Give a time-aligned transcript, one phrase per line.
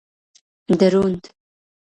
[0.79, 1.21] دروند